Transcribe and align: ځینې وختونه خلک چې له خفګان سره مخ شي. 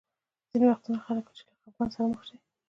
ځینې 0.49 0.65
وختونه 0.67 0.99
خلک 1.05 1.25
چې 1.37 1.41
له 1.47 1.53
خفګان 1.61 1.89
سره 1.93 2.05
مخ 2.11 2.21
شي. 2.27 2.37